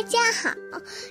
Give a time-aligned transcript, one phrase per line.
[0.00, 0.50] 大家好，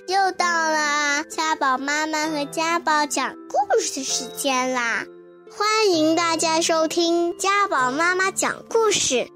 [0.08, 5.04] 又到了家宝妈妈和家宝讲故事的时间啦！
[5.48, 9.28] 欢迎大家收听家宝妈妈讲故事。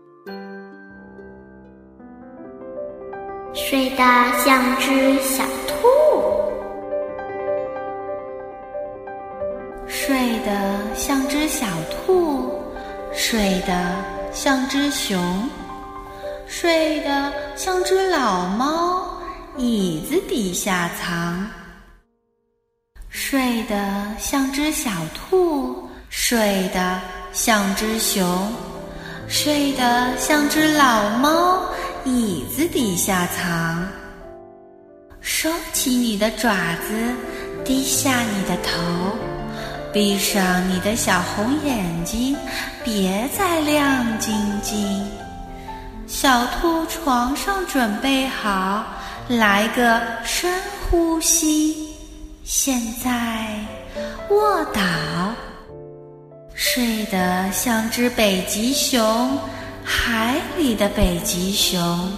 [3.55, 3.99] 睡得
[4.45, 5.87] 像只小兔，
[9.87, 11.65] 睡得像只小
[12.05, 12.61] 兔，
[13.13, 13.73] 睡得
[14.33, 15.49] 像只熊，
[16.45, 19.14] 睡得像只老猫。
[19.57, 21.49] 椅子底下藏，
[23.09, 23.77] 睡得
[24.19, 27.01] 像只小兔，睡得
[27.33, 28.53] 像只熊，
[29.29, 31.63] 睡得像只老猫。
[32.05, 33.87] 椅子底下藏，
[35.21, 36.53] 收起你的爪
[36.89, 37.15] 子，
[37.65, 39.17] 低下你的头，
[39.93, 42.37] 闭上你的小红眼睛，
[42.83, 45.09] 别再亮晶晶。
[46.09, 48.85] 小兔床上准备好。
[49.29, 50.53] 来个深
[50.91, 51.89] 呼吸，
[52.45, 53.49] 现在
[54.29, 54.81] 卧倒，
[56.55, 59.39] 睡得像只北极熊，
[59.83, 62.13] 海里的北极熊，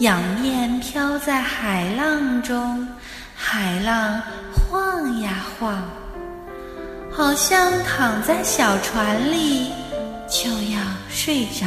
[0.00, 2.86] 仰面飘在海浪中，
[3.34, 4.20] 海浪
[4.52, 5.82] 晃呀晃，
[7.10, 9.72] 好像躺在小船里，
[10.28, 11.66] 就要睡着。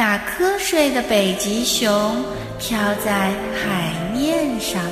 [0.00, 2.24] 打瞌睡的北极熊
[2.58, 4.82] 飘在海面上，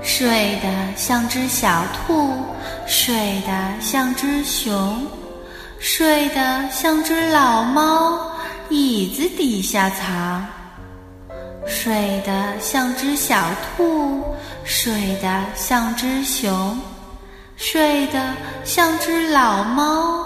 [0.00, 2.34] 睡得像只小兔，
[2.86, 5.04] 睡得像只熊，
[5.80, 8.30] 睡得像只老猫，
[8.68, 10.46] 椅子底下藏。
[11.66, 13.44] 睡得像只小
[13.76, 14.22] 兔，
[14.62, 16.80] 睡得像只熊，
[17.56, 18.22] 睡得
[18.62, 20.24] 像只老猫，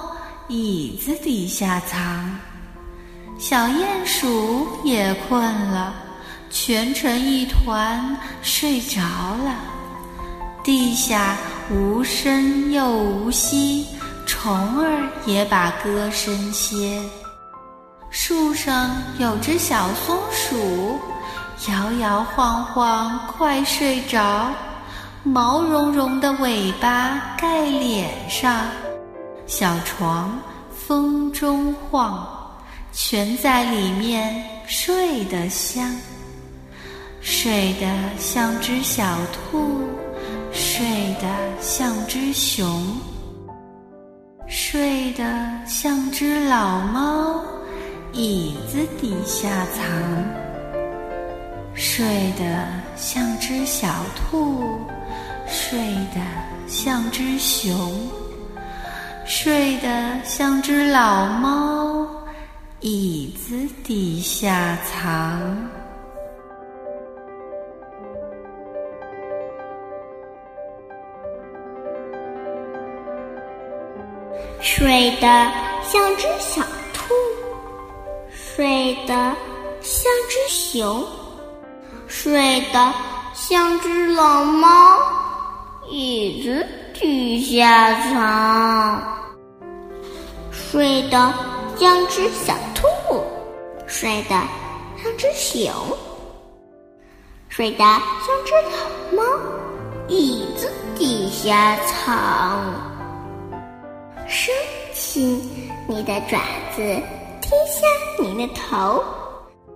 [0.48, 2.30] 椅子底下藏。
[3.42, 5.92] 小鼹鼠也困了，
[6.48, 9.56] 蜷成一团睡着了。
[10.62, 11.36] 地下
[11.68, 13.84] 无声又无息，
[14.27, 17.02] 虫儿也把歌声歇。
[18.11, 21.00] 树上有只小松鼠，
[21.68, 24.52] 摇摇晃晃快睡着，
[25.24, 28.61] 毛茸茸的尾巴盖脸上，
[29.48, 30.38] 小床
[30.72, 32.38] 风中晃。
[32.95, 35.97] 全在里面睡得香，
[37.23, 37.86] 睡得
[38.19, 39.89] 像只小兔，
[40.53, 40.85] 睡
[41.20, 41.27] 得
[41.58, 42.85] 像只熊，
[44.47, 45.25] 睡得
[45.67, 47.42] 像只老猫，
[48.13, 49.86] 椅子底下藏，
[51.74, 52.05] 睡
[52.39, 54.79] 得像只小兔，
[55.48, 55.79] 睡
[56.14, 56.20] 得
[56.67, 57.91] 像只熊，
[59.24, 59.89] 睡得
[60.24, 61.81] 像只老猫。
[62.84, 63.54] 椅子
[63.84, 65.40] 底下藏，
[74.60, 75.28] 睡得
[75.84, 76.60] 像只小
[76.92, 77.14] 兔，
[78.32, 79.14] 睡得
[79.80, 81.06] 像只熊，
[82.08, 82.92] 睡得
[83.32, 84.98] 像只老猫，
[85.88, 89.00] 椅子底下藏，
[90.50, 91.32] 睡得
[91.76, 92.52] 像只小。
[93.92, 95.70] 睡得像只熊，
[97.51, 99.23] 睡得像只老猫，
[100.08, 102.64] 椅子底下藏。
[104.27, 104.53] 伸
[104.95, 105.47] 起
[105.86, 106.41] 你的爪
[106.75, 106.83] 子，
[107.42, 107.86] 低下
[108.19, 109.05] 你的头，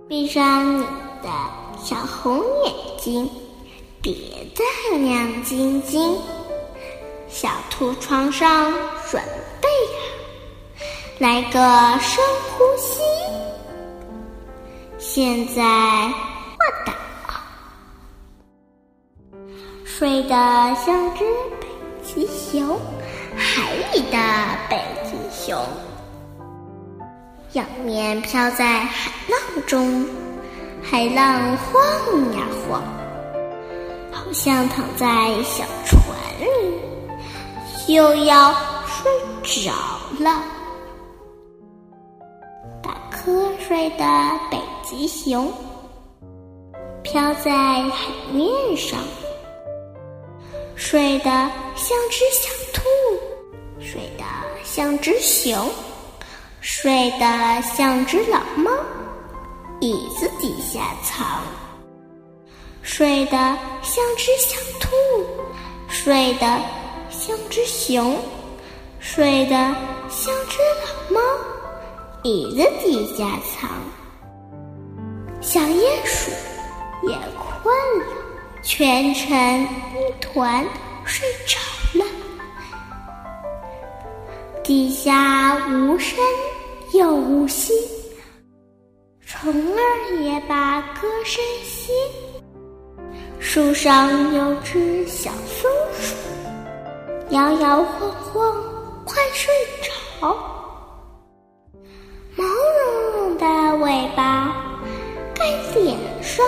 [0.09, 0.83] 闭上你
[1.21, 1.29] 的
[1.79, 3.29] 小红眼睛，
[4.01, 4.13] 别
[4.55, 6.17] 再亮晶晶。
[7.29, 8.73] 小兔床上
[9.11, 9.21] 准
[9.61, 10.07] 备好。
[11.19, 12.23] 来个深
[12.57, 12.99] 呼吸，
[15.17, 16.93] 现在卧倒，
[19.83, 20.29] 睡得
[20.75, 21.25] 像只
[21.59, 21.67] 北
[22.03, 22.79] 极熊，
[23.35, 24.17] 海里的
[24.69, 25.59] 北极熊，
[27.53, 30.05] 仰面飘在海浪中，
[30.83, 31.81] 海浪晃
[32.35, 32.83] 呀晃，
[34.11, 35.07] 好像躺在
[35.41, 35.99] 小船
[36.39, 36.47] 里，
[37.87, 38.53] 就要
[38.85, 39.11] 睡
[39.65, 39.73] 着
[40.19, 40.43] 了。
[43.11, 44.05] 瞌睡的
[44.51, 44.57] 北
[44.89, 45.51] 极熊
[47.03, 48.97] 飘在海面上，
[50.77, 51.25] 睡得
[51.75, 52.83] 像只小兔，
[53.81, 54.23] 睡得
[54.63, 55.69] 像只熊，
[56.61, 58.71] 睡得像只老猫，
[59.81, 61.41] 椅子底下藏。
[62.81, 63.37] 睡得
[63.81, 64.95] 像只小兔，
[65.89, 66.47] 睡得
[67.09, 68.17] 像只熊，
[69.01, 69.55] 睡得
[70.09, 71.19] 像只老猫。
[72.23, 73.69] 椅子底下藏，
[75.47, 76.29] 小鼹鼠
[77.03, 78.05] 也困了，
[78.61, 80.61] 蜷成一团
[81.05, 81.57] 睡着
[81.97, 82.05] 了。
[84.61, 86.19] 地下无声
[86.93, 87.71] 又无息，
[89.25, 91.93] 虫儿也把歌声歇。
[93.39, 96.13] 树上有只小松鼠，
[97.29, 98.53] 摇摇晃晃
[99.05, 100.35] 快睡着。
[102.35, 103.45] 毛茸茸的
[103.77, 104.56] 尾巴
[105.75, 106.45] 脸上，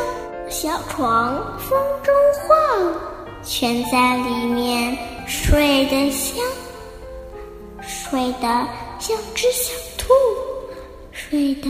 [0.50, 2.13] 小床风中
[2.48, 2.94] 晃，
[3.44, 4.98] 蜷在里面
[5.28, 6.36] 睡得香，
[7.81, 8.48] 睡得
[9.00, 10.13] 像只小兔，
[11.12, 11.69] 睡得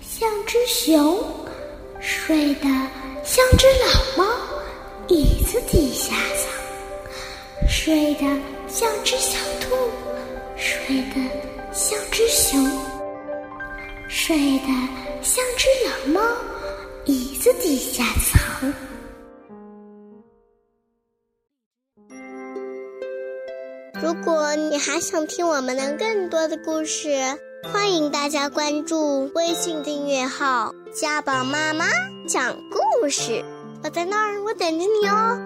[0.00, 1.18] 像只熊，
[2.00, 2.68] 睡得
[3.24, 4.30] 像只老猫。
[5.08, 8.22] 椅子底下藏，睡得
[8.66, 9.76] 像只小兔，
[10.56, 11.20] 睡得
[11.72, 12.60] 像只熊，
[14.08, 14.68] 睡得
[15.22, 16.20] 像只老猫。
[17.06, 18.74] 椅子底下藏。
[24.02, 27.08] 如果你还想听我们的更多的故事，
[27.72, 31.86] 欢迎大家关注微信订阅号“家宝妈妈
[32.26, 33.44] 讲故事”。
[33.84, 35.45] 我在那儿，我等着你哦。